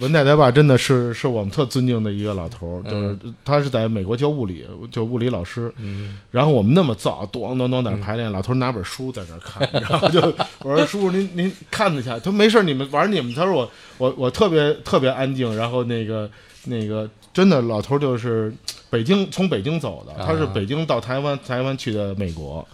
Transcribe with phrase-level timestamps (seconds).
[0.00, 5.72] 文太太爸真的是是我们特尊敬的一个老头儿，就是他是在美国教物理，就物理老师。
[5.78, 10.20] 嗯然后我们那么早，咚咚咚在那排练，老头儿拿本书在那儿看，然后就
[10.60, 12.18] 我说叔叔您您看得下？
[12.18, 13.34] 他说没事，你们玩你们。
[13.34, 16.30] 他说我我我特别特别安静，然后那个
[16.64, 18.52] 那个真的老头儿就是
[18.90, 22.66] 北京从北京走的，他是啊北京到台湾，台湾去的美国，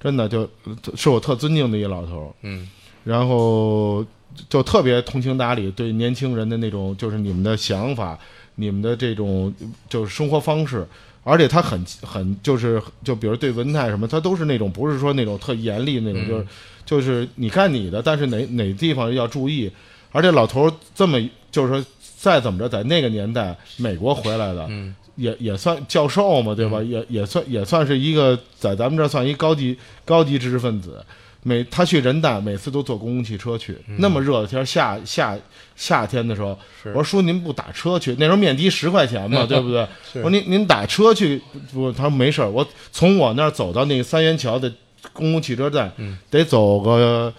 [0.00, 0.48] 真的就
[0.94, 2.28] 是我特尊敬的一个老头儿。
[2.42, 2.68] 嗯
[3.02, 4.04] 然后
[4.48, 8.18] 就特别通情达理，对年轻人的那种就是你们的想法，
[8.56, 9.52] 你们的这种
[9.88, 10.86] 就是生活方式，
[11.22, 16.46] 而且他很很就是就比如对文泰什么，他都是那种不是说那种特严厉那种，嗯就是
[16.86, 19.70] 就是你干你的，但是哪哪地方要注意，
[20.12, 21.84] 而且老头儿这么就是说
[22.16, 26.82] 再怎么着，在那个年代美国回来的，嗯也也算教授嘛，对吧？
[26.82, 31.04] 也也算也算是一个在咱们这儿算一高级高级知识分子。
[31.42, 33.76] 每他去人大，每次都坐公共汽车去。
[33.98, 35.38] 那么热的天儿，夏夏
[35.74, 36.58] 夏天的时候，
[36.94, 38.14] 我说叔您不打车去？
[38.18, 39.80] 那时候面的十块钱嘛， 对不对？
[40.16, 41.40] 我说您您打车去
[41.72, 41.90] 不？
[41.92, 44.70] 他说没事儿，我从我那儿走到那个三元桥的
[45.12, 47.32] 公共汽车站，嗯得走个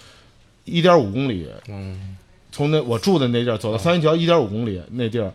[0.66, 1.48] 一点五公里。
[1.68, 2.18] 嗯
[2.52, 5.32] 从那我住的那地儿走到三元桥一点五公里那地儿，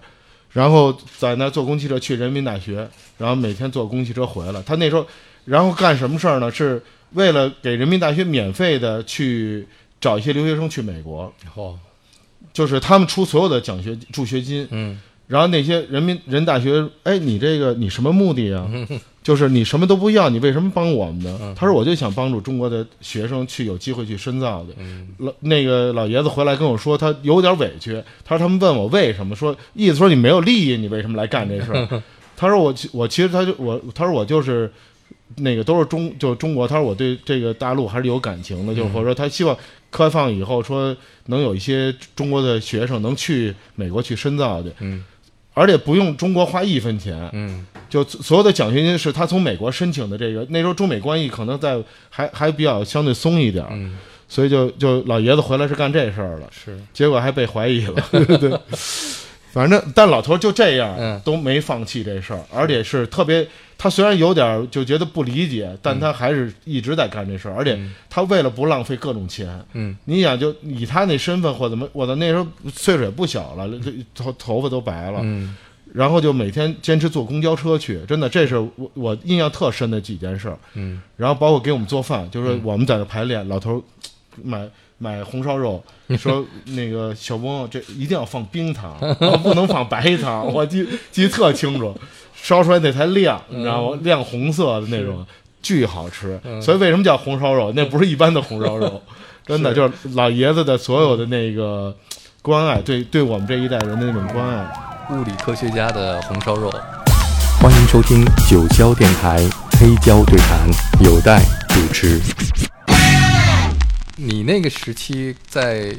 [0.52, 2.86] 然后在那坐公汽车去人民大学，
[3.16, 4.60] 然后每天坐公汽车回来。
[4.62, 5.06] 他那时候，
[5.44, 6.50] 然后干什么事儿呢？
[6.50, 9.66] 是为了给人民大学免费的去
[10.00, 11.78] 找一些留学生去美国，哦
[12.52, 18.66] 就是他们出所有的奖学助学金，嗯然后那些人民人大学，哎，你这个你什么目的啊？
[19.24, 21.52] 就是你什么都不要，你为什么帮我们呢？
[21.58, 24.68] 他说我就想帮助中国的学生去有机会去深造的。
[24.78, 28.00] 嗯老那个老爷子回来跟我说，他有点委屈。
[28.24, 32.02] 他说他们问我为什么，说意思说你没有利益，你为什么来干这事儿？
[32.36, 34.72] 他说我其我其实他就我他说我就是
[35.36, 39.56] 那个都是中就中国，他说我对这个大陆还是有感情的，就是或者说他希望
[39.90, 40.96] 开放以后说
[41.26, 45.04] 能有一些中国的学生能去美国去深造去，嗯
[45.54, 50.18] 而且不用中国花一分钱，嗯就所有的奖学金是他从美国申请的。
[50.18, 53.96] 这个那时候中美关系可能在还还比较相对松一点儿，嗯
[54.28, 58.04] 所以就就老爷子回来是干这事儿了，是结果还被怀疑了。
[58.10, 58.50] 对，
[59.56, 61.18] 反正但老头儿就这样，嗯。
[61.24, 63.48] 都没放弃这事儿，而且是特别。
[63.78, 69.96] 他虽然有点儿就觉得不理解，但他还是一直在干这事儿，而且嗯他为了不浪费各种钱，嗯。
[70.04, 75.56] 你想就以他那身份或怎么，我的那时候岁数也不小了，这头头发都白了，嗯。
[75.94, 80.58] 然后就每天坚持坐公交车去，真的，这是我我印象特深的几件事儿。
[80.74, 81.00] 嗯。
[81.16, 83.82] 然后包括给我们做饭，就是我们在那排练，老头儿
[84.44, 84.68] 买
[84.98, 85.82] 买红烧肉，
[86.18, 88.96] 说那个小翁这一定要放冰糖，
[89.42, 91.94] 不能放白糖， 我记记得特清楚，
[92.34, 93.98] 烧出来那才亮，你知道吗？
[94.02, 95.24] 亮红色的那种，
[95.62, 96.40] 巨好吃。
[96.62, 97.72] 所以为什么叫红烧肉？
[97.74, 99.02] 那不是一般的红烧肉，
[99.44, 101.94] 真的就是老爷子的所有的那个
[102.40, 104.66] 关爱，对对我们这一代人的那种关爱。
[105.10, 106.72] 物理科学家的红烧肉。
[107.60, 109.38] 欢迎收听九霄电台
[109.78, 110.68] 黑胶对谈，
[111.04, 112.20] 有待主持。
[114.16, 115.94] 你那个时期在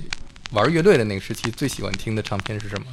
[0.51, 2.87] 玩乐队的那个时期，最喜欢听的唱片是什么？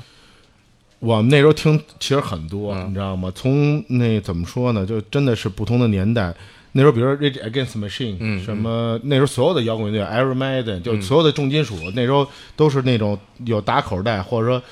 [0.98, 3.32] 我们那时候听其实很多，嗯你知道吗？
[3.34, 6.34] 从那怎么说呢，就真的是不同的年代。
[6.72, 14.62] 那时候，比如说 Rage Against Machine，、嗯什么那时候所有的摇滚乐队，Iron Maiden，就所有的重金属，那时候都是那种有打口袋，或者说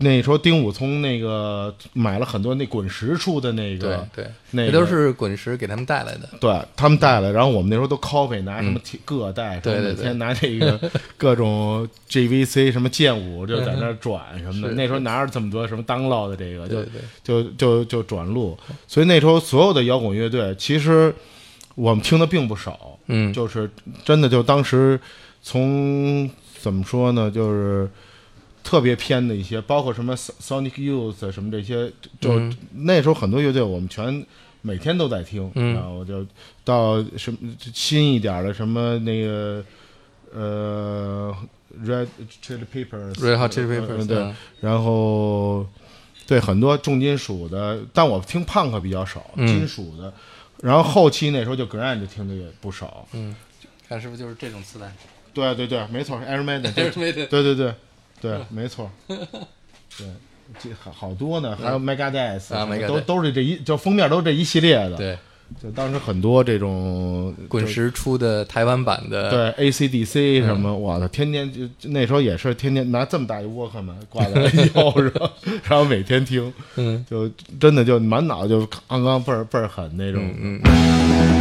[0.00, 6.28] 那时候丁武从那个买了很多那滚石出的那个，对，那个都是滚石给他们带来的。
[6.40, 10.80] 对他们带来，然后我们那时候都 copy 拿什么铁各带，对对天拿这个
[11.18, 14.74] 各种 GVC 什么剑舞就在那转什么的。
[14.74, 21.14] 那时候哪有这么多什么 download 的这个，就对对，就就就转录，所以那时候所有的摇滚乐队，其实
[21.74, 23.70] 我们听的并不少，嗯，就是
[24.04, 24.98] 真的就当时
[25.42, 26.28] 从
[26.58, 27.88] 怎么说呢，就是
[28.62, 31.90] 特别偏的一些，包括什么 Sonic Youth 什么这些，
[32.20, 32.56] 就、嗯。
[32.72, 34.24] 那时候很多乐队我们全
[34.60, 35.74] 每天都在听，嗯。
[35.74, 36.24] 然后就
[36.64, 37.38] 到什么
[37.74, 39.64] 新一点的什么那个
[40.32, 41.36] 呃
[41.84, 42.06] Red
[42.42, 44.36] Chili Peppers Red Hot Chili 呃 Peppers 对，嗯。
[44.60, 45.66] 然后
[46.26, 49.46] 对很多重金属的，但我听 punk 比较少，嗯。
[49.46, 50.12] 金属的。
[50.62, 53.34] 然后后期那时候就 grind 听的也不少，嗯，
[53.88, 54.94] 看是不是就是这种磁带？
[55.34, 57.26] 对对对，没错，Iron Maiden，对没的。
[57.26, 57.74] 对对
[58.22, 60.06] 对对， 没错， 对，
[60.58, 65.18] 这好好多呢，还有 Megadeth 都都是这一，就封面都是这一系列的，对，
[65.62, 70.60] 就当时很多这种滚石出的台湾版的，对 ACDC 什嗯。
[70.60, 74.42] 么，我的天天就就那时候也是天天拿这么大一沃克曼挂在
[74.74, 75.30] 腰上，
[75.64, 77.04] 然后每天听，嗯。
[77.10, 77.28] 就
[77.60, 80.22] 真的就满脑就刚刚倍儿倍儿狠那种。
[80.40, 81.31] 嗯嗯。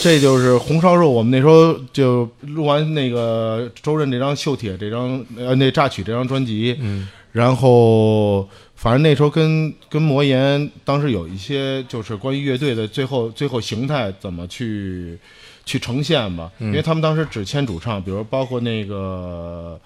[0.00, 1.10] 这就是红烧肉。
[1.10, 15.18] 我们那时候就录完那个周润这张《锈铁》这张呃那榨取这张专辑，嗯然后反正那时候跟跟魔岩当时有一些就是关于乐队的最后最后形态怎么去
[15.64, 19.78] 去呈现吧，因为他们当时只签主唱，比如包括那个。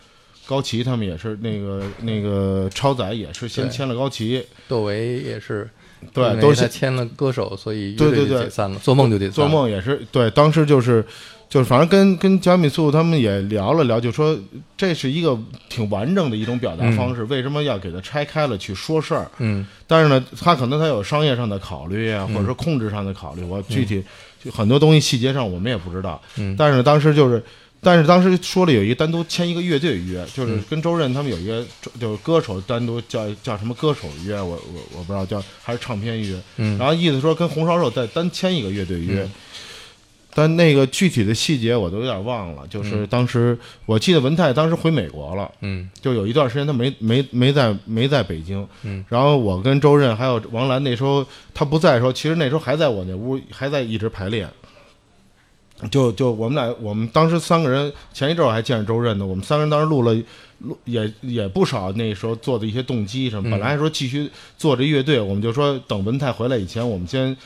[0.46, 5.66] 高旗他们也是那个那个超载也是先签了高旗，窦唯也是，
[6.12, 9.35] 对，都是他签了歌手，所以对对对解散了，做梦就解散了。
[9.35, 11.05] 做梦也是对，当时就是
[11.49, 14.37] 就是反正跟跟贾米素他们也聊了聊，就说
[14.77, 19.31] 这是一个挺完整的一种表达方式，为什么要给它拆开了去说事儿？
[19.39, 24.03] 嗯但是呢，他可能他有商业上的考虑啊，或者说控制上的考虑，我具体
[24.43, 26.21] 就很多东西细节上我们也不知道。
[26.37, 27.43] 嗯但是当时就是。
[27.85, 30.65] 但是当时说了有一个单独签一个乐队约，就是嗯。
[30.71, 31.65] 跟周润他们有一个
[32.01, 36.79] 就是歌手单独叫叫什么歌手约，我我我不知道叫还是唱片约，嗯。
[36.79, 39.31] 然后意思说跟红烧肉再单签一个乐队约，嗯。
[40.37, 42.67] 但那个具体的细节我都有点忘了。
[42.67, 45.89] 就是当时我记得文泰当时回美国了，嗯。
[46.01, 54.49] 就有一段时间他没没没在没在北京，嗯，然后我跟周润还有王兰那时候他不在的时候，其实那时候还在我那屋还在一直排练。
[55.91, 59.27] 就就我们俩，我们当时三个人，前一阵儿我还见着周润呢。
[59.27, 60.15] 我们三个人当时录了，
[60.59, 61.93] 录也也不少。
[61.93, 67.37] 那时候做的一些动机什么，嗯本来还说继续做这乐队，我们就说等文泰回来以前，我们先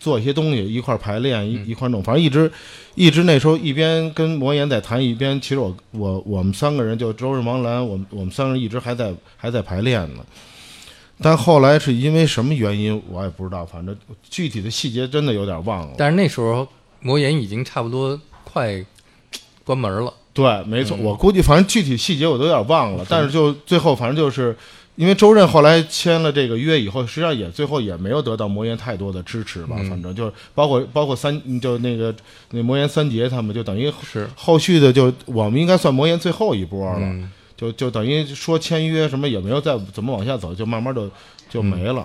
[0.00, 2.02] 做一些东西，一块儿排练，一嗯一块儿弄。
[2.02, 2.50] 反正一直
[2.94, 10.24] 一直那时候一边跟魔岩在谈，一边其实我我我们三个人就周润、王兰，我们我们三个人一直还在还在排练呢。
[11.22, 13.96] 但后来是因为什么原因，我也不知道，反正
[14.28, 15.94] 具体的细节真的有点忘了。
[15.96, 16.66] 但是那时候
[17.04, 18.84] 魔岩已经差不多快
[19.62, 20.12] 关门了。
[20.32, 21.04] 对，没错，嗯。
[21.04, 24.56] 我估计反正具体细节我都有点忘了，但是就最后反正就是
[24.96, 29.90] 因为周润后来签了这个约以后，实际上也最后也没有得到魔岩太多的支持吧，嗯。
[29.90, 32.12] 反正就是包括包括三就那个
[32.50, 37.30] 那魔岩三杰他们就等于是，后续的就我们应该算魔岩最后一波了，嗯。
[37.56, 41.08] 就就等于说签约什么也没有再怎么往下走，就慢慢的
[41.48, 42.04] 就没了。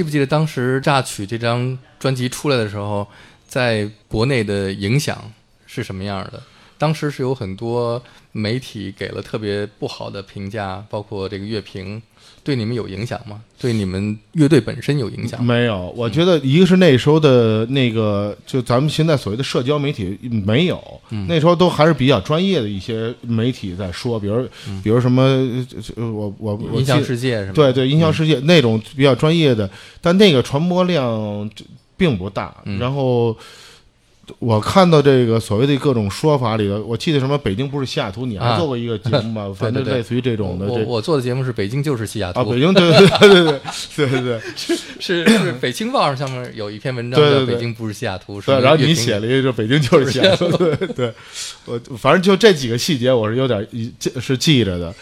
[0.00, 3.06] 记不记得当时《榨取》这张专辑出来的时候，
[3.46, 5.30] 在国内的影响
[5.66, 6.42] 是什么样的？
[6.78, 8.02] 当时是有很多
[8.32, 12.00] 媒体给了特别不好的评价，包括这个乐评，
[12.42, 13.40] 对你们有影响吗？
[13.60, 15.54] 对你们乐队本身有影响吗？
[15.54, 20.82] 没有，我觉得一个是那时候的那个，就咱们现在所谓的社交媒体没有，
[21.28, 24.48] 那时候都还是比较专业的一些媒体在说，比如
[24.82, 25.22] 比如什么，
[25.96, 27.52] 呃我我我音响世界是吗？
[27.54, 29.68] 对对，音效世界、那种比较专业的，
[30.00, 31.50] 但那个传播量
[31.96, 32.56] 并不大。
[32.64, 33.36] 嗯然后
[34.38, 39.54] 我看到这个所谓的各种说法里头我记得什么北京不是西雅图你还做过一个节目吗？
[39.56, 42.44] 反正类似于这种的我我做的节目是北京就是西雅图。
[42.44, 43.60] 北京对对对
[43.96, 44.40] 对对对
[45.00, 51.12] 是是北青报上上面有一篇文章叫北京不是西雅图是然后你写了一个北京就是西雅图 对对。
[51.66, 53.66] 我反正就这几个细节我是有点
[53.98, 54.94] 记是记着的。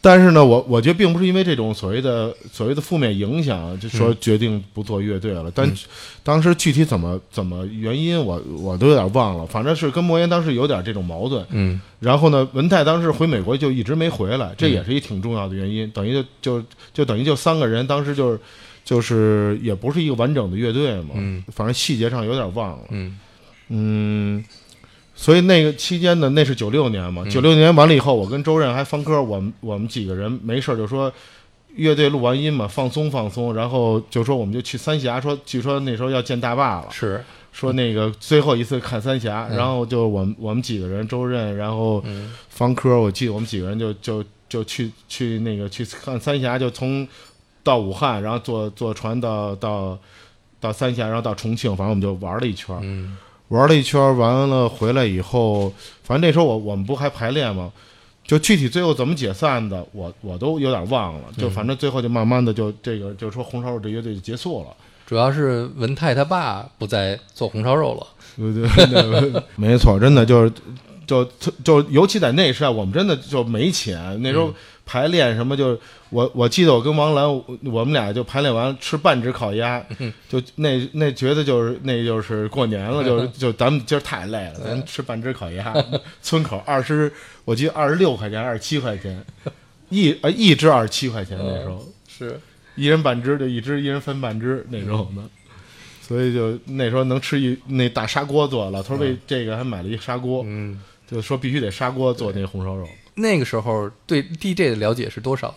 [0.00, 5.50] 但是呢，我我觉得并不是因为这种所谓的所谓的负面影响，就说决定不做乐队了。
[5.52, 5.74] 但嗯
[6.22, 9.46] 当时具体怎么怎么原因，我我都有点忘了。
[9.46, 11.44] 反正是跟莫言当时有点这种矛盾。
[11.50, 15.90] 嗯然后呢，文泰当时回美国就一直没回来，这也是一挺重要的原因。
[15.90, 18.40] 等于就就就等于就三个人当时就是
[18.84, 21.14] 就是也不是一个完整的乐队嘛。
[21.14, 22.84] 嗯反正细节上有点忘了。
[22.90, 23.18] 嗯
[23.70, 24.44] 嗯，
[25.20, 27.28] 所以那个期间呢，那是九六年嘛，嗯。
[27.28, 31.12] 九六年完了以后，我跟周任还方科，我们我们几个人没事儿就说。
[31.76, 37.22] 乐队录完音嘛，放松放松，然后就说我们就去三峡，说据说那时候要建大坝了，是。
[37.52, 39.56] 说那个最后一次看三峡，嗯。
[39.56, 42.32] 然后就我们我们几个人，周任，然后嗯。
[42.48, 47.06] 方科，我记得我们几个人就就就去去那个去看三峡，就从
[47.62, 49.96] 到武汉，然后坐坐船到到
[50.58, 52.80] 到三峡，然后到重庆，反正我们就玩了一圈儿。
[52.82, 53.16] 嗯
[53.48, 57.72] 玩了一圈儿，完了回来以后，反正那时候我我们不还排练吗？
[58.24, 61.22] 就具体最后怎么解散的，我我都有点忘了。
[61.38, 64.68] 就反正最后就慢慢的就这个，就说红烧肉这乐队就结束了。
[65.06, 68.06] 主要是文泰他爸不再做红烧肉了。
[68.36, 70.52] 对对对，没错，真的就是
[71.06, 71.24] 就
[71.64, 74.20] 就尤其在那时代，我们真的就没钱。
[74.22, 74.52] 那时候
[74.88, 75.78] 排练什么就，
[76.08, 79.84] 我我记得我跟王兰，我我们俩就排练完吃半只烤鸭，
[80.30, 85.74] 就那那觉得就是那就是过年了，就是 就咱们今儿太累了，咱吃半只烤鸭，
[86.22, 87.12] 村口二十，
[87.44, 89.22] 我记得二十六块钱，二十七块钱，
[89.90, 91.86] 一呃一只二十七块钱那时候。
[92.08, 92.40] 是
[92.74, 95.22] 一人半只，就一只，一人分半只那种的。
[96.00, 102.88] 所以就那时候能吃一那大砂锅做，老头儿为这个还买了一砂锅，嗯，就说必须得砂锅做那红烧肉。
[103.18, 105.54] 那个时候对 DJ 的了解是多少？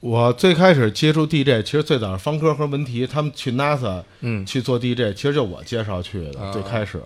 [0.00, 6.40] 我最开始接触 DJ，其实最早是方科和文提他们去 NASA 嗯去做 DJ，其实就我介绍去的。
[6.40, 7.00] 啊最开始，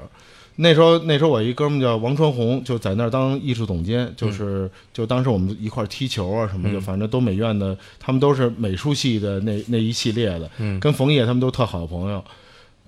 [0.57, 12.25] 那时候那时候我一哥们叫王传红，就在那儿当艺术总监，就是、就当时我们一块儿踢球啊什么，嗯就反正都美院的，他们都是美术系的那那一系列的，嗯跟冯烨他们都特好朋友。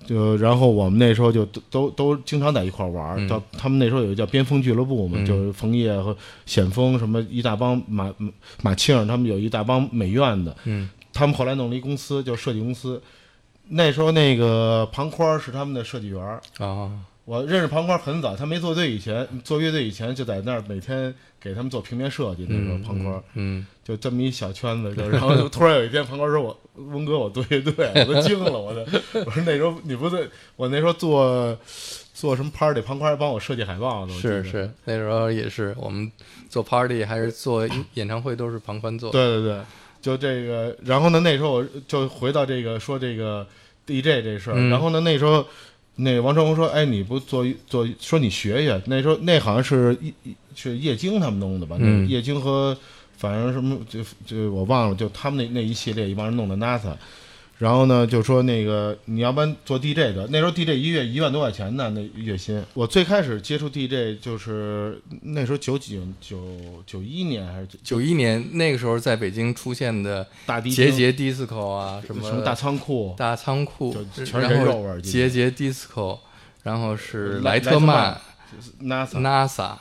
[0.05, 5.25] 就然后我们那时候就都都都经常在一块儿玩到他们那时候有一个叫边锋俱乐部嘛，嗯。
[5.25, 6.15] 就是冯烨和
[6.45, 8.13] 险峰什么一大帮马
[8.61, 10.89] 马庆他们有一大帮美院的，嗯。
[11.13, 13.01] 他们后来弄了一公司，叫设计公司。
[13.69, 16.91] 那时候那个庞宽是他们的设计员儿，啊
[17.25, 22.45] 我认识庞宽很早，他没做队以前，做乐队以前就在那儿每天给他们做平面设计。
[22.49, 23.65] 那时候嗯庞宽嗯。
[23.83, 28.85] 就这么一小圈子，就 然后就突然有一天，庞宽说我温哥我做乐队，我都惊了，我的
[29.25, 31.57] 我说那时候你不对，我那时候做
[32.13, 34.43] 做什么 party，庞宽还帮我设计海报呢，我记得。
[34.43, 36.09] 是是那时候也是我们
[36.49, 39.11] 做 party 还是做演唱会都是庞宽做。
[39.11, 39.61] 对对对，
[40.01, 43.45] 就这个，然后呢，那时候我就回到这个说这个
[43.85, 44.69] DJ 这事儿，嗯。
[44.69, 45.45] 然后呢，那时候
[45.95, 49.97] 那王成红说，哎，你不做做，说你学学，那时候那好像是
[50.55, 52.77] 是叶京他们弄的吧，叶京和
[53.17, 56.95] 反正什么就就我忘了，就他们那那一系列一帮人弄的 NASA。
[57.61, 62.59] 然后呢，就说那个你要不然做 DJ 的，那时候 DJ 一月一万多块钱呢，那月薪。
[62.73, 66.41] 我最开始接触 DJ 就是那时候九几九
[66.87, 76.17] 九一年还是九九一年那个时候在北京出现的大迪节节 disco 啊，什么什么大仓库，大仓库就，全是肉味儿节节 disco，
[76.63, 78.19] 然后是莱莱特曼、
[78.81, 79.73] NASA NASA，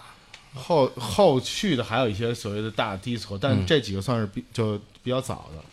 [0.53, 3.65] 后后续的还有一些所谓的大 disco，但嗯。
[3.67, 5.65] 这几个算是比就比较早的。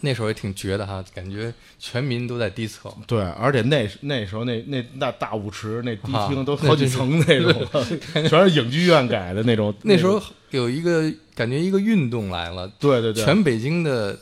[0.00, 2.94] 那时候也挺绝的哈，感觉全民都在 disco。
[3.06, 7.66] 对，而且那那时候那那那大舞池那迪啊厅都好几层那种，
[8.28, 9.74] 全是影剧院改的那种。
[9.82, 14.18] 那时候有一个感觉一个运动来了，对对对，全北京的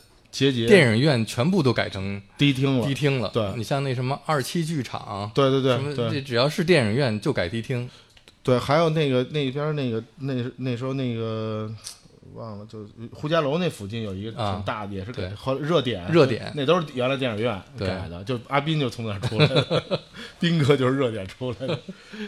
[0.67, 2.95] 电影院全部都改成迪厅了迪。
[2.95, 3.31] 厅了。
[3.33, 7.89] 对你像那什么二七剧场，对对对什么只要是电影院就改迪厅。
[8.43, 11.69] 对，还有那个那边那个那那时候那个
[12.37, 20.01] 忘了，就胡家楼那附近有一个啊挺大的，也是给对和热点热点那都是原来电影院改的，就阿斌就从那儿出来的，
[20.39, 21.79] 斌哥就是热点出来的，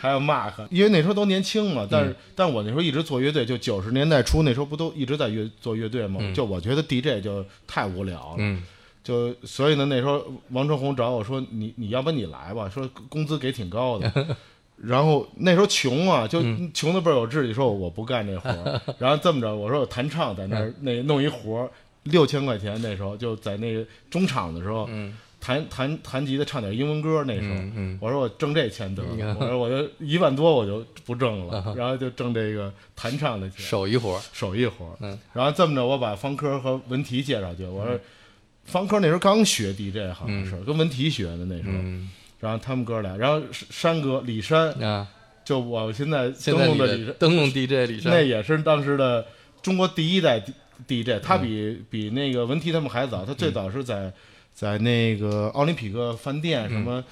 [0.00, 8.62] 还有 Mark，因为那时候都年轻嘛，但是、但我那时候一直做乐队，就九十年代初那时候不都一直在乐做乐队嘛，嗯就我觉得 DJ 就太无聊了，嗯
[9.04, 14.12] 就所以呢，那时候王春红找我说：“你你要不你来吧，说工资给挺高的。”
[14.82, 18.80] 然后那时候穷啊，就嗯穷的倍儿有志气，说我不干这活儿。
[18.98, 21.70] 然后这么着，我说我弹唱在那儿那弄一活儿，
[22.04, 27.56] 六千块钱那时候就在那个中场的时候嗯弹弹弹吉他唱点英文歌那时候。
[28.00, 33.64] 我说我挣这钱得了，我说我就一万多我就不挣啊了，然后就挣这个弹唱的钱。
[33.64, 34.96] 手艺活儿，手艺活儿。
[35.00, 37.64] 嗯，然后这么着，我把方科和文提介绍去。
[37.64, 37.98] 我说，
[38.64, 41.78] 方科那时候刚学 DJ，好像是、跟文提学的那时候。
[42.40, 45.06] 嗯然后他们哥俩，然后山哥李山，啊，
[45.44, 48.12] 就我现在现在你登录的李山，的灯笼 DJ 李山。
[48.12, 49.26] 那，也是当时的
[49.60, 50.42] 中国第一代
[50.86, 54.12] DJ，他比、嗯比那个文提他们还早，他最早是在。
[54.54, 56.82] 在那个奥林匹克饭店，什嗯。
[56.82, 57.04] 么，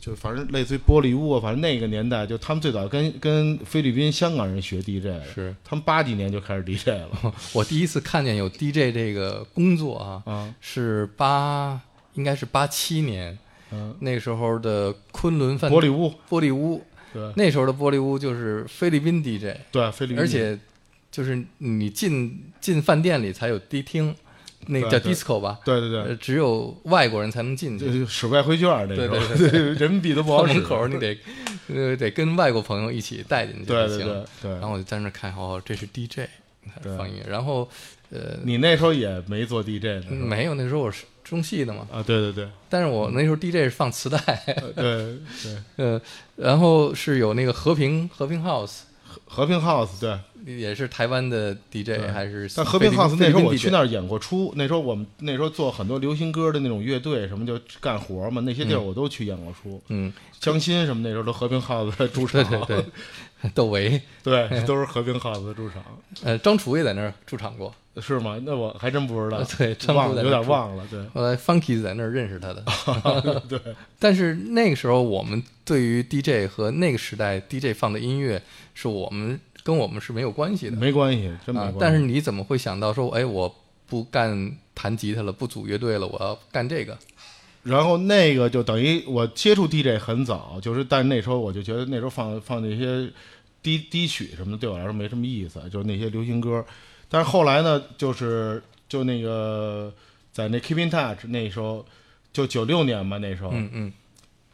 [0.00, 5.54] 就反正类似于玻璃屋啊，反正那个年代，就他们最早跟跟菲律宾、香港人学 DJ 的，是。
[5.64, 7.32] 他们八几年就开始 DJ 了。
[7.54, 11.80] 我第一次看见有 DJ 这个工作啊，啊，是八
[12.14, 13.38] 应该是八七年
[13.72, 17.32] 嗯，那时候的昆仑饭玻璃屋，玻璃屋，对。
[17.36, 20.58] 那时候的玻璃屋就是菲律宾 DJ，对，菲律宾，而且
[21.10, 24.14] 就是你进进饭店里才有迪厅，
[24.66, 25.00] 那个叫对。
[25.00, 26.02] 对 disco 吧，对对对。
[26.02, 27.86] 呃，只有外国人才能进去。
[27.86, 30.54] 这使外汇券儿那时候，对对 人民币都不好使。
[30.54, 31.18] 到门口你得
[31.68, 33.98] 呃得跟外国朋友一起带进去才行。
[33.98, 34.50] 对对对对。
[34.52, 36.28] 然后我就在那儿看，哦，这是 DJ
[36.82, 36.96] 对。
[36.96, 37.24] 放音乐。
[37.28, 37.68] 然后
[38.10, 40.10] 呃，你那时候也没做 DJ 呢？
[40.10, 42.48] 没有，那时候我是中戏的嘛，啊，对对对。
[42.68, 46.00] 但是我那时候 DJ 是放磁带，呃对对， 呃，
[46.36, 48.80] 然后是有那个和平和平 House，
[49.26, 50.18] 和平 House 对，
[50.56, 59.80] 也是台湾的 DJ 还是但和平 House 那时候我去那儿，演过出，那时候我们那时候做很多流行歌的那种乐队，什么就干活嘛，那些地儿我都去演过出。
[59.88, 62.84] 嗯，江心什么那时候都和平 House 的主对场，对对，
[63.54, 65.82] 窦唯， 对都是和平 House 的主场，
[66.22, 68.40] 呃，张楚也在那儿驻场过，是吗？
[68.44, 73.40] 那我还真不知道，对张忘了有点忘了，对后来 Funky 在那儿认识他的。
[73.48, 73.58] 对。
[73.98, 78.42] 但是那个时候，我们对于 DJ 和那个时代 DJ 放的音乐，
[78.74, 81.74] 是我们跟我们是没有关系的没关系，真没关系。。
[81.74, 83.54] 啊但是你怎么会想到说，哎，我
[83.86, 86.96] 不干弹吉他了，不组乐队了，我要干这个？
[87.62, 93.10] 然后那个就等于我接触 DJ 很早，就是但那时候我就觉得那时候放放那些
[93.62, 96.64] 低低曲什么的，对我来说没什么意思，就是那些流行歌。
[97.08, 99.92] 但是后来呢，就是就那个
[100.32, 101.84] 在那 Keep in Touch 那时候，
[102.32, 103.50] 就九六年吧，那时候。
[103.52, 103.92] 嗯嗯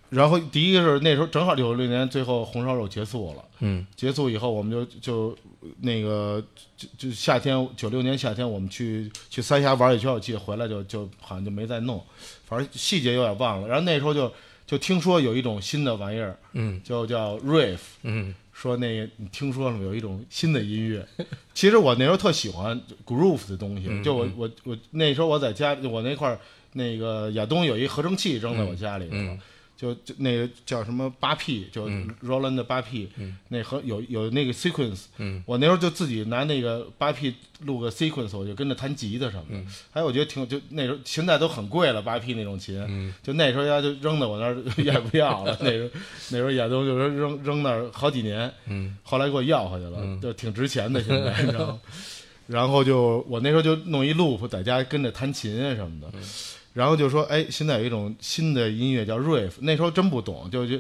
[0.09, 3.45] 然后第一个是那时候正好九六年，最后红烧肉结束了。
[3.61, 5.39] 嗯结束以后，我们就就
[5.81, 6.43] 那个
[6.77, 12.03] 就就夏天九六年夏天，我们去去三峡玩一圈，我记得回来就就好像就没再弄，
[12.45, 13.67] 反正细节有点忘了。
[13.67, 14.31] 然后那时候就
[14.67, 19.83] 就听说有一种新的玩意儿，嗯就叫 riff，嗯说那个你听说了吗？
[19.83, 21.07] 有一种新的音乐。
[21.55, 26.39] 其实我那时候特喜欢 groove 的东西，嗯就我我我那时候我在家，我那块儿
[26.75, 29.17] 那个亚东有一合成器扔在我家里头
[29.77, 37.35] 就就那个叫什么八 P，就嗯 Roland 的八 P，、嗯那和有有那个 sequence，嗯我那时候就自己拿那个八 P
[37.65, 39.59] 录个 sequence，我就跟着弹吉他什么的。
[39.59, 45.57] 嗯还有我觉得挺就那时候现在都很贵了，八 P 那种琴，嗯就那时候人家就扔在我那儿也不要了。
[45.61, 45.91] 那时候
[46.31, 51.81] 那时候也都就是扔扔那儿好几年，嗯后来给我要回去了，嗯就挺值钱的现在，你知道吗？
[52.47, 56.07] 然后就我那时候就弄一 loop，在家跟着弹琴啊什么的。
[56.77, 60.79] 然后就说，哎，现在有一种新的音乐叫 riff，那时候真不懂，就就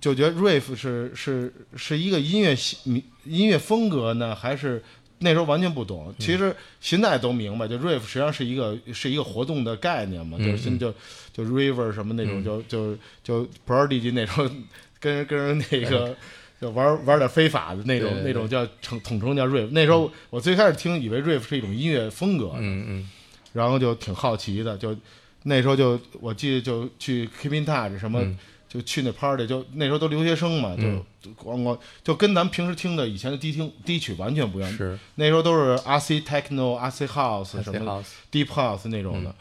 [0.00, 4.82] 就觉得 riff 是是是一个音乐系音乐风格呢，还是
[5.18, 6.14] 那时候完全不懂。
[6.18, 10.94] 其实现在都明白，就 riff 实际上是一个是一个活动的概念嘛，就是就
[11.32, 14.50] 就 river 什么那种，就就就 prodigy 那种
[14.98, 16.16] 跟人跟人那个。
[16.60, 18.24] 就玩玩点非法的那种对对对。
[18.24, 19.68] 那种叫统统称叫 rave。
[19.70, 23.10] 那时候我最开始听以为 rave 是一种音乐风格，嗯嗯
[23.58, 24.96] 然后就挺好奇的，就
[25.42, 28.38] 那时候就我记得就去 Keep in Touch 什么，嗯。
[28.68, 31.02] 就去那 party，就那时候都留学生嘛，就嗯。
[31.22, 34.70] 就咣咣就跟咱们平时听的以前的低听低曲完全不一样。
[34.70, 34.98] 是。
[35.14, 39.34] 那时候都是 RC Techno、RC House 什么 Deep House 那种的。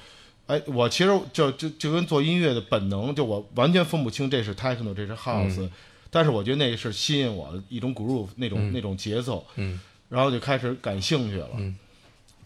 [0.47, 0.57] 嗯。
[0.57, 5.69] 哎，我其实就就就跟做音乐的本能，就我完全分不清这是 techno，这是 house，、嗯。
[6.09, 8.71] 但是我觉得那是吸引我的一种 groove 那种、嗯。
[8.73, 9.77] 那种节奏，嗯。
[10.07, 11.75] 然后就开始感兴趣了，嗯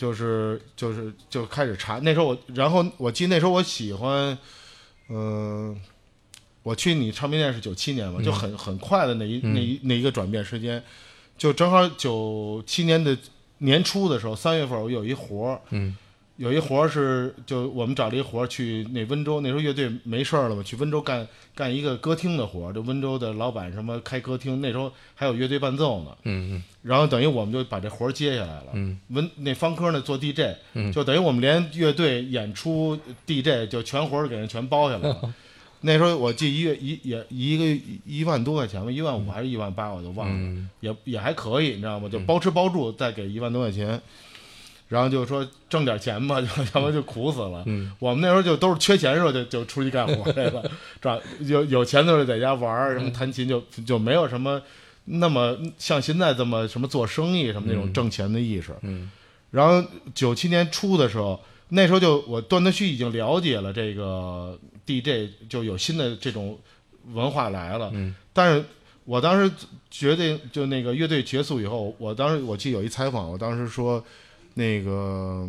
[0.02, 2.00] 就是就是就开始查。
[2.00, 4.36] 那时候我，然后我记得那时候我喜欢，
[5.10, 5.80] 嗯、
[6.64, 8.24] 我去你唱片店是九七年嘛，嗯。
[8.26, 9.54] 就很很快的那一、嗯。
[9.54, 10.82] 那一那一个转变时间，
[11.38, 13.16] 就正好九七年的
[13.60, 15.96] 年初的时候，三月份我有一活儿，嗯
[16.42, 26.18] 有一活儿是就我们找了一活儿去那温州，那时候乐队没事儿了嘛，去温州干干一个歌厅的活儿，就温州的老板什么开歌厅，那时候还有乐队伴奏呢。
[26.24, 28.70] 嗯然后等于我们就把这活儿接下来了。
[28.74, 35.34] 嗯温那方科呢做 DJ，、嗯就等于我们连乐队演出 DJ 就全活儿给人全包下来了。
[35.82, 42.10] 那时候我记一月一也一个一万多块钱吧，一万五还是一万八，我就忘了，嗯也也还可以，你知道吗？
[42.10, 44.02] 就包吃包住，再给一万多块钱，
[44.92, 47.64] 然后就说挣点钱吧，就 要不然就苦死了。
[47.66, 50.62] 嗯我们那时候就都是缺钱的时候就就出去干 活来了，
[51.02, 54.62] 找有有钱的时候在家玩儿，什么弹琴就就没有什么
[55.06, 58.76] 那么像现在这么什么做生意什么那种嗯挣钱的意识。
[58.82, 59.10] 嗯
[59.50, 59.82] 然后
[60.14, 66.60] 九七年初的时候，那时候就我断断续续已经了解了这个 DJ，就有新的这种
[67.14, 67.90] 文化来了。
[67.94, 68.64] 嗯但是
[69.04, 69.52] 我当时
[69.90, 74.02] 决定就那个乐队结束以后，我当时我记得有一采访，我当时说
[74.54, 75.48] 那个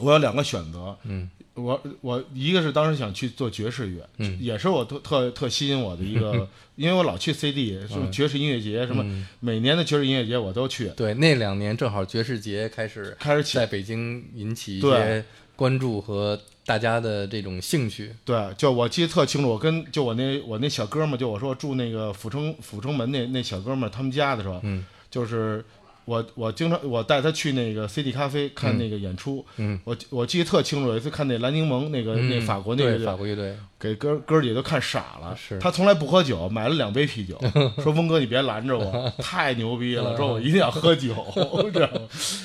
[0.00, 1.30] 我有两个选择，嗯。
[1.54, 4.36] 我我一个是当时想去做爵士乐，嗯。
[4.40, 8.10] 也是我特特特吸引我的一个， 因为我老去 CD，什么嗯。
[8.10, 9.24] 爵士音乐节，什么嗯。
[9.38, 13.56] 每年的爵士音乐节我都去，对，那两年正好爵士节开始开始起。
[13.56, 18.10] 在北京引起一些关注和大家的这种兴趣。
[18.24, 24.84] 对，就我记得特清楚，我跟就我那我那小哥们儿，就我说住那个阜成阜成门那那小哥们儿他们家的时候，嗯。
[25.08, 25.64] 就是
[26.04, 37.40] 我我经常我带他去那个 CD 咖啡看那个演出，嗯，我我记得特清楚，有一次看那蓝柠檬那个、那嗯法国那对个法国乐队，给哥哥儿姐都看傻了，是他从来不喝酒，买了两杯啤酒，
[37.82, 41.14] 说峰哥你别拦着我，太牛逼了，说我一定要喝酒，
[41.72, 41.90] 这样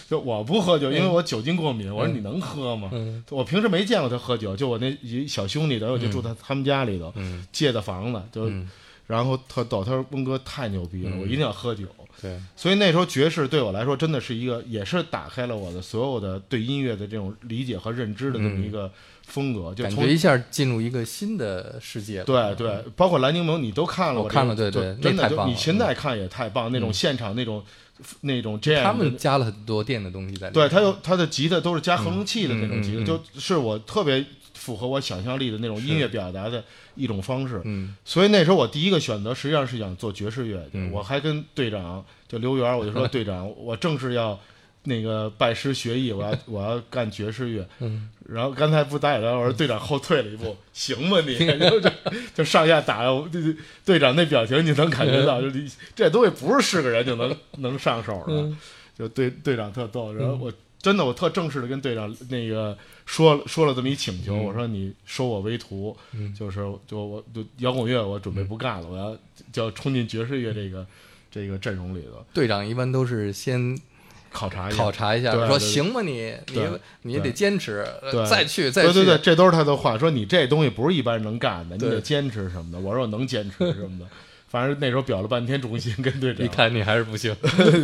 [0.10, 2.90] 就我不喝酒，因为我酒精过敏，我说你能喝吗？
[2.94, 8.70] 嗯我平时没见过他喝酒，就我那一小兄弟，等于我就住他他们家里头，嗯借的房子，就、嗯
[9.10, 11.84] 然后特逗，他说峰哥太牛逼了，嗯我一定要喝酒。
[12.22, 18.92] 对，所以那时候爵士对我来说真的是一个，也是打开了我的所有的对音乐的这种理解和认知的这么一个
[19.24, 22.24] 风格，就从感觉一下进入一个新的世界。
[22.24, 27.64] 对对，包括蓝柠檬你都看了，我看了对对真的就你现在看也太棒，那种嗯现场那种
[28.22, 30.54] 那种 jam，他们加了很多电的东西在里面。
[30.54, 36.64] 对他有他的吉他都是加合成器的那种吉他，嗯嗯嗯就是我特别符合我想象力的那种音乐表达的
[36.96, 37.62] 一种方式。
[37.66, 44.40] 嗯所以那时候我第一个选择实际上是想做爵士乐我还跟队长就刘源，我就说队长，我正是要
[44.84, 47.68] 那个拜师学艺，我要我要干爵士乐。
[47.80, 51.36] 嗯然后刚才不打野聊，我说队长后退了一步，行吗你，
[52.34, 53.04] 就上下打，
[53.84, 55.50] 队长那表情你能感觉到， 就
[55.96, 58.58] 这东西不是是个人就能能上手的，嗯
[58.98, 60.54] 就队队长特逗，然后我。
[60.82, 69.14] 真的，我特正式的跟队长那个说说了这么一请求，嗯我说你收我为徒，嗯就是就我就摇滚乐我准备不干了，我要
[69.52, 70.88] 就要冲进爵士乐这个
[71.32, 73.78] 这个阵容里头队长一般都是先
[74.32, 74.78] 考察一下。
[74.78, 76.34] 考察一下，说行吗你？
[76.54, 76.60] 你
[77.02, 78.94] 你你得坚持，呃对再去再去。
[78.94, 82.80] 对对对，这都是他的话，说你这东西不是一般人能干的，你对得坚持什么的。
[82.80, 84.06] 我说我能坚持什么的，
[84.50, 86.46] 反正那时候表了半天忠心，跟队长。
[86.46, 87.36] 一看你还是不行。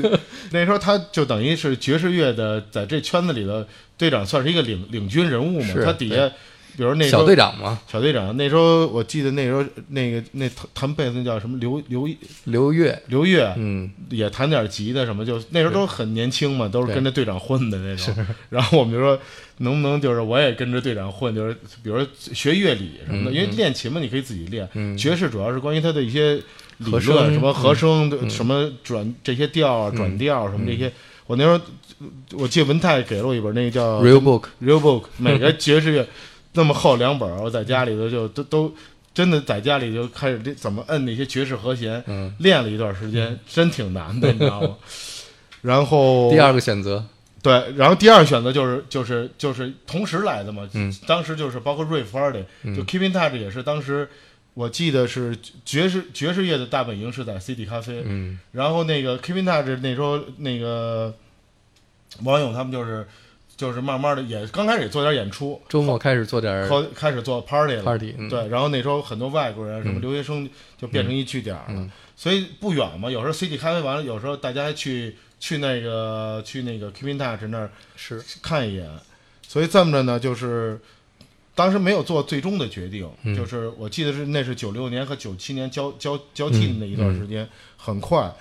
[0.52, 5.74] 那时候他就等于是爵士乐的，在这圈子里的队长，算是一个领领军人物嘛。
[5.84, 6.32] 他底下，
[6.78, 12.08] 比如那小队长嘛，小队长，那时候我记得那时候那个那弹弹贝斯那叫什么刘刘
[12.46, 18.14] 刘月，刘月，嗯，也弹点吉他什么，就那时候都很年轻嘛，都是跟着队长混的那种。
[18.50, 19.18] 然后我们就说，
[19.60, 24.68] 能不能就是我也跟着队长混，就是比如说学乐理什么的，嗯因为练琴嘛，你可以自己练。
[24.74, 24.98] 嗯。
[24.98, 26.36] 爵士主要是关于它的一些
[26.80, 28.30] 理和论，什么和声、嗯。
[28.30, 30.92] 什么转这些调啊、嗯转调什么这些。
[31.28, 31.60] 我那时候
[32.34, 36.08] 我记得文泰给了我一本那个叫 Real Book，Real Book，每个爵士乐
[36.56, 38.76] 那么厚两本儿，我在家里头就都都
[39.14, 44.76] 真的在家里就开始这怎么摁那些爵士和弦，嗯，练了一段时间，真挺难的，你知道吗？
[45.62, 47.04] 然后第二个选择，
[47.42, 54.08] 对，然后第二选择就是就是就是同时来的嘛，嗯当时就是包括瑞弗尔的，就 Keeping Touch 也是当时
[54.54, 61.14] 我记得是爵士爵士乐的大本营是在 CD 咖啡，嗯然后那个 Keeping Touch 那时候那个
[62.24, 63.08] 王勇他们就是
[63.58, 73.10] 就是慢慢的也刚开始也做点演出，周末开始做点儿后开始做 party 了 party，嗯对，然后那时候很多外国人，什么嗯留学生就变成一据点了，嗯所以不远嘛。
[73.10, 78.90] 有时候 CD 咖啡完了，有时候大家去去那个去那个 Keeping Touch 那儿是，看一眼。
[79.48, 80.80] 所以这么着呢，就是
[81.54, 88.34] 当时没有做最终的决定，嗯就是我记得是那是九六年和九七年交交交替的那一段时间，很快。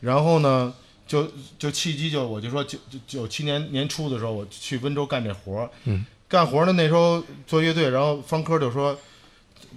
[0.00, 0.72] 然后呢，
[1.08, 1.26] 就
[1.58, 8.96] 就契机就我就说九九九七年年初的时候，我去温州干这活儿，嗯干活呢那时候做乐队，然后方科就说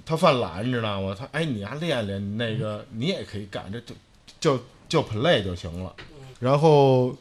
[0.06, 1.15] 他犯懒，你知道吗？
[1.17, 3.96] 他哎，你还练练，那个你也可以干，这就
[4.39, 5.96] 就就 play 就行了。
[6.39, 7.15] 然后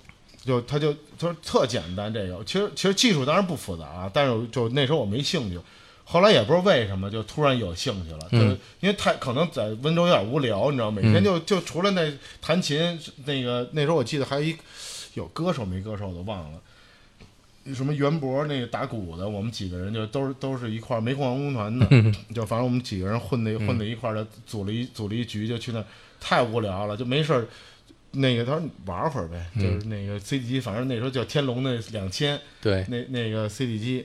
[0.44, 5.58] 就他就他说特简单这个，其实其实技术当然不复杂啊，但是就那时候我没兴趣。
[6.04, 14.56] 后来也不知道为什么，就突然有兴趣了，就嗯因为太可能在温州有点无聊，你知道，每天就就除了那弹琴，那个那时候我记得还有一
[15.14, 16.60] 有歌手没歌手我都忘了，
[17.74, 21.86] 什么袁博那个打鼓的，我们几个人就都是都是一块儿煤矿文工团的，
[22.34, 25.84] 就反正我们几个人混在混在一块儿的，组了一组了一局，就去那，
[26.18, 27.46] 太无聊了，就没事儿。
[28.12, 34.04] 那个他说玩会儿呗，就是那个 CD 机，反正那时候叫天龙那两千，对，那那个 CD 机，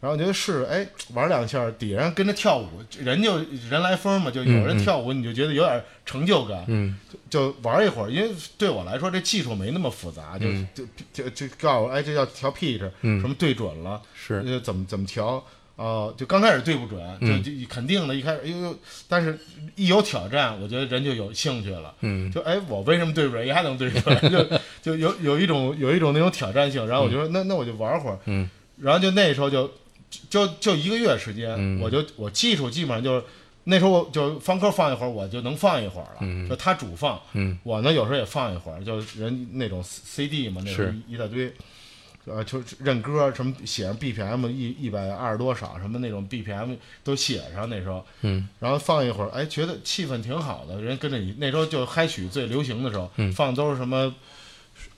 [0.00, 2.68] 然后我觉得是哎玩两下，底下人跟着跳舞，
[3.00, 6.96] 人就人来疯嘛，就有人跳舞，你就觉得有点成就感，嗯
[7.28, 8.10] 就玩一会儿。
[8.10, 15.44] 因为对我来说，这技术没那么复杂，就嗯就就就告诉我，哎，这叫调 pitch，嗯什么对准了，是，呃，怎么怎么调。
[15.74, 19.38] 哦、就刚开始对不准，就嗯就肯定的，一开始，哎呦呦，但是
[19.76, 21.94] 一有挑战，我觉得人就有兴趣了。
[22.00, 24.02] 嗯就哎，我为什么对不准，也还能对准？
[24.30, 26.84] 就就有有一种有一种那种挑战性。
[26.88, 28.18] 然后我就说，那那我就玩会儿。
[28.24, 29.70] 嗯然后就那时候就
[30.30, 33.24] 就就一个月时间，嗯我就我技术基本上就是
[33.64, 36.18] 那时候我就方科放一会儿，我就能放一会儿了。
[36.20, 41.52] 嗯就他主放，嗯我呢有时候也放一会儿，就人那种 CD 嘛，那时候一大堆。
[42.24, 51.34] 呃，就是认歌什么写上 BPM 一一百二十多少什么那种 BPM 都写上那时候，嗯然后放一会儿，哎，觉得气氛挺好的，人跟着你。
[51.38, 54.14] 那时候就嗨曲最流行的时候，嗯放都是什么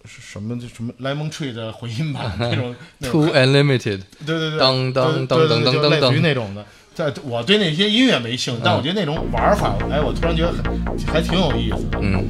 [0.04, 6.64] 是什么就什么 Lemon Tree 的回音版那种，，Too Unlimited，对对对，当当当当当当就类似于那种的。
[6.92, 10.64] 在我对那些音乐没兴趣，但我觉得那种玩法，哎，我突然觉得很
[11.06, 11.98] 还挺有意思的。
[12.02, 12.26] 嗯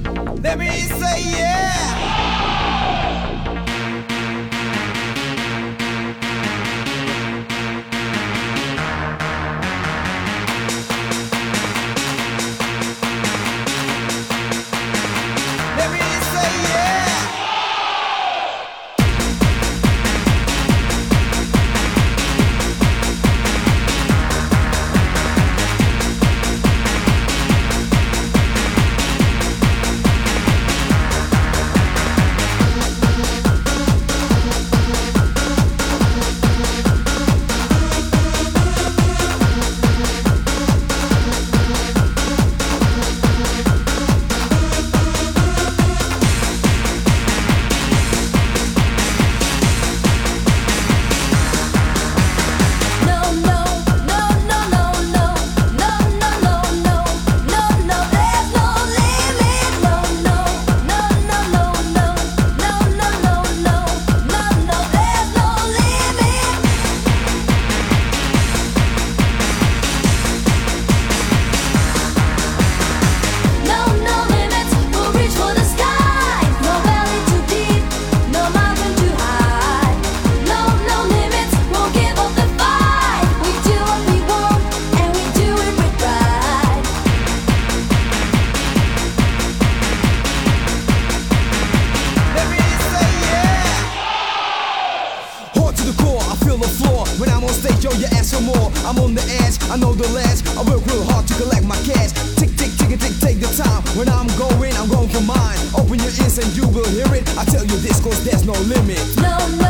[97.60, 98.72] stage, yo, you ask for more.
[98.88, 100.48] I'm on the edge, I know the last.
[100.56, 102.12] I work real hard to collect my cash.
[102.40, 103.82] Tick, tick, tick, tick, take the time.
[103.96, 105.58] When I'm going, I'm going for mine.
[105.76, 107.28] Open your ears and you will hear it.
[107.36, 109.00] I tell you this, cause there's no limit.
[109.20, 109.69] No, no,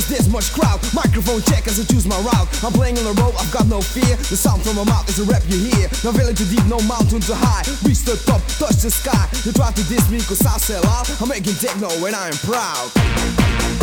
[0.00, 0.80] cause there's much crowd.
[0.94, 2.48] Microphone check as I choose my route.
[2.64, 4.16] I'm playing on the road, I've got no fear.
[4.16, 5.88] The sound from my mouth is a rap you hear.
[6.04, 7.62] No valley too deep, no mountain too high.
[7.84, 9.28] Reach the top, touch the sky.
[9.44, 11.10] You try to diss me, cause I sell out.
[11.20, 13.79] I'm making techno and I am proud.